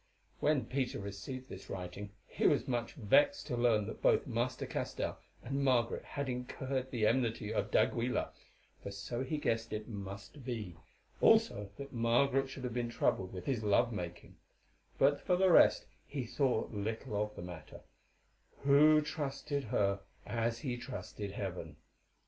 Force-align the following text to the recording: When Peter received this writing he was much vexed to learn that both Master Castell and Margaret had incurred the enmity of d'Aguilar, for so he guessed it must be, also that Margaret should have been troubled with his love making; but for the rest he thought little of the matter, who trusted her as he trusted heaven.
When 0.39 0.65
Peter 0.65 0.97
received 0.99 1.47
this 1.47 1.69
writing 1.69 2.09
he 2.25 2.47
was 2.47 2.67
much 2.67 2.93
vexed 2.95 3.45
to 3.45 3.55
learn 3.55 3.85
that 3.85 4.01
both 4.01 4.25
Master 4.25 4.65
Castell 4.65 5.19
and 5.43 5.63
Margaret 5.63 6.03
had 6.03 6.27
incurred 6.27 6.89
the 6.89 7.05
enmity 7.05 7.53
of 7.53 7.69
d'Aguilar, 7.69 8.31
for 8.81 8.89
so 8.89 9.23
he 9.23 9.37
guessed 9.37 9.71
it 9.71 9.87
must 9.87 10.43
be, 10.43 10.75
also 11.21 11.69
that 11.77 11.93
Margaret 11.93 12.49
should 12.49 12.63
have 12.63 12.73
been 12.73 12.89
troubled 12.89 13.31
with 13.31 13.45
his 13.45 13.63
love 13.63 13.93
making; 13.93 14.37
but 14.97 15.21
for 15.21 15.35
the 15.35 15.51
rest 15.51 15.85
he 16.07 16.25
thought 16.25 16.71
little 16.73 17.15
of 17.21 17.35
the 17.35 17.43
matter, 17.43 17.81
who 18.63 19.01
trusted 19.03 19.65
her 19.65 19.99
as 20.25 20.57
he 20.61 20.77
trusted 20.77 21.33
heaven. 21.33 21.75